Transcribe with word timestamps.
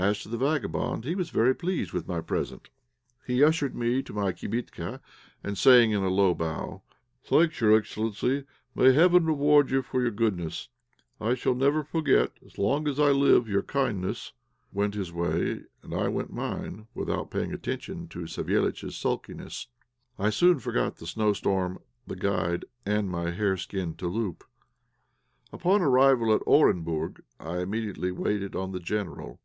As 0.00 0.22
to 0.22 0.28
the 0.28 0.36
vagabond, 0.38 1.04
he 1.04 1.16
was 1.16 1.30
very 1.30 1.56
pleased 1.56 1.92
with 1.92 2.06
my 2.06 2.20
present. 2.20 2.70
He 3.26 3.42
ushered 3.42 3.74
me 3.74 4.00
to 4.04 4.12
my 4.12 4.30
kibitka, 4.30 5.00
and 5.42 5.58
saying, 5.58 5.90
with 5.90 6.04
a 6.04 6.08
low 6.08 6.34
bow, 6.36 6.82
"Thanks, 7.24 7.60
your 7.60 7.76
excellency; 7.76 8.44
may 8.76 8.92
Heaven 8.92 9.24
reward 9.24 9.72
you 9.72 9.82
for 9.82 10.00
your 10.00 10.12
goodness; 10.12 10.68
I 11.20 11.34
shall 11.34 11.56
never 11.56 11.82
forget, 11.82 12.30
as 12.46 12.58
long 12.58 12.86
as 12.86 13.00
I 13.00 13.10
live, 13.10 13.48
your 13.48 13.64
kindnesses," 13.64 14.34
went 14.72 14.94
his 14.94 15.12
way, 15.12 15.62
and 15.82 15.92
I 15.92 16.06
went 16.06 16.32
mine, 16.32 16.86
without 16.94 17.32
paying 17.32 17.46
any 17.48 17.54
attention 17.54 18.06
to 18.10 18.20
Savéliitch's 18.20 18.94
sulkiness. 18.96 19.66
I 20.16 20.30
soon 20.30 20.60
forgot 20.60 20.98
the 20.98 21.08
snowstorm, 21.08 21.80
the 22.06 22.14
guide, 22.14 22.66
and 22.86 23.10
my 23.10 23.32
hareskin 23.32 23.96
touloup. 23.96 24.44
Upon 25.52 25.82
arrival 25.82 26.32
at 26.32 26.46
Orenburg 26.46 27.22
I 27.40 27.58
immediately 27.58 28.12
waited 28.12 28.54
on 28.54 28.70
the 28.70 28.78
General. 28.80 29.40